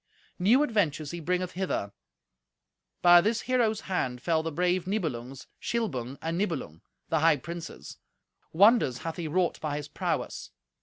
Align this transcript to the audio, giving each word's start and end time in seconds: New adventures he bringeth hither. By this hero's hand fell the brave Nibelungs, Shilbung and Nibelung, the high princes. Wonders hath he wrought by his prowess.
New 0.39 0.63
adventures 0.63 1.11
he 1.11 1.19
bringeth 1.19 1.51
hither. 1.51 1.91
By 3.03 3.21
this 3.21 3.41
hero's 3.41 3.81
hand 3.81 4.19
fell 4.19 4.41
the 4.41 4.51
brave 4.51 4.87
Nibelungs, 4.87 5.45
Shilbung 5.61 6.17
and 6.23 6.39
Nibelung, 6.39 6.81
the 7.09 7.19
high 7.19 7.37
princes. 7.37 7.97
Wonders 8.51 8.97
hath 9.05 9.17
he 9.17 9.27
wrought 9.27 9.61
by 9.61 9.77
his 9.77 9.87
prowess. 9.87 10.49